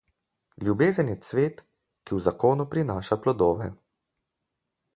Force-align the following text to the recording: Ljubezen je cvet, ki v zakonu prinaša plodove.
Ljubezen 0.67 1.11
je 1.11 1.17
cvet, 1.27 1.61
ki 2.09 2.17
v 2.17 2.23
zakonu 2.29 2.67
prinaša 2.73 3.19
plodove. 3.27 3.69